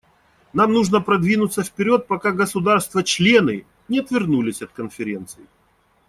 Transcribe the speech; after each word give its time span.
Нам 0.53 0.73
нужно 0.73 0.99
продвинуться 0.99 1.61
вперед, 1.61 2.07
пока 2.07 2.31
государства-члены 2.31 3.67
не 3.87 3.99
отвернулись 3.99 4.63
от 4.63 4.71
Конференции. 4.71 5.43